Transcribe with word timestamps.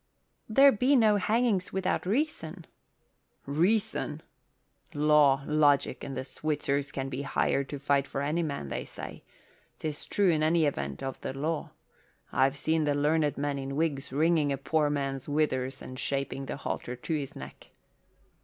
"There 0.49 0.71
be 0.71 0.95
no 0.95 1.17
hangings 1.17 1.71
without 1.71 2.07
reason." 2.07 2.65
"Reason? 3.45 4.23
Law, 4.95 5.43
logic, 5.45 6.03
and 6.03 6.17
the 6.17 6.25
Switzers 6.25 6.91
can 6.91 7.07
be 7.07 7.21
hired 7.21 7.69
to 7.69 7.77
fight 7.77 8.07
for 8.07 8.21
any 8.21 8.41
man, 8.41 8.69
they 8.69 8.83
say. 8.83 9.21
'Tis 9.77 10.07
true, 10.07 10.31
in 10.31 10.41
any 10.41 10.65
event, 10.65 11.03
of 11.03 11.21
the 11.21 11.33
law. 11.33 11.69
I've 12.31 12.57
seen 12.57 12.85
the 12.85 12.95
learned 12.95 13.37
men 13.37 13.59
in 13.59 13.75
wigs 13.75 14.11
wringing 14.11 14.51
a 14.51 14.57
poor 14.57 14.89
man's 14.89 15.29
withers 15.29 15.83
and 15.83 15.99
shaping 15.99 16.47
the 16.47 16.57
halter 16.57 16.95
to 16.95 17.13
his 17.15 17.35
neck." 17.35 17.67